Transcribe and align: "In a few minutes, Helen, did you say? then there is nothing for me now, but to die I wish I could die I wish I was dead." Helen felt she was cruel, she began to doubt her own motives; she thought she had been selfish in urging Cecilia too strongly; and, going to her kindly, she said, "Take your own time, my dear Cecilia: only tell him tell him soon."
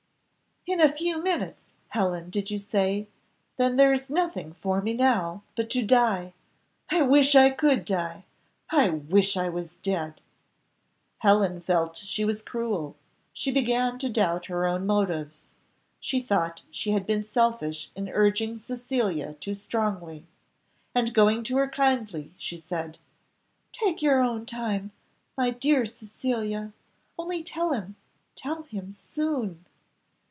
"In 0.67 0.79
a 0.79 0.91
few 0.91 1.19
minutes, 1.21 1.63
Helen, 1.87 2.29
did 2.29 2.51
you 2.51 2.59
say? 2.59 3.07
then 3.57 3.77
there 3.77 3.93
is 3.93 4.11
nothing 4.11 4.53
for 4.53 4.79
me 4.79 4.93
now, 4.93 5.41
but 5.55 5.71
to 5.71 5.81
die 5.83 6.33
I 6.91 7.01
wish 7.01 7.33
I 7.33 7.49
could 7.49 7.83
die 7.83 8.25
I 8.69 8.87
wish 8.87 9.35
I 9.35 9.49
was 9.49 9.77
dead." 9.77 10.21
Helen 11.17 11.61
felt 11.61 11.97
she 11.97 12.23
was 12.23 12.43
cruel, 12.43 12.95
she 13.33 13.49
began 13.51 13.97
to 13.99 14.07
doubt 14.07 14.45
her 14.45 14.67
own 14.67 14.85
motives; 14.85 15.47
she 15.99 16.19
thought 16.21 16.61
she 16.69 16.91
had 16.91 17.07
been 17.07 17.23
selfish 17.23 17.89
in 17.95 18.07
urging 18.07 18.55
Cecilia 18.59 19.33
too 19.39 19.55
strongly; 19.55 20.27
and, 20.93 21.11
going 21.15 21.41
to 21.45 21.57
her 21.57 21.67
kindly, 21.67 22.33
she 22.37 22.57
said, 22.59 22.99
"Take 23.71 24.03
your 24.03 24.21
own 24.21 24.45
time, 24.45 24.91
my 25.35 25.49
dear 25.49 25.87
Cecilia: 25.87 26.71
only 27.17 27.43
tell 27.43 27.73
him 27.73 27.95
tell 28.35 28.61
him 28.61 28.91
soon." 28.91 29.65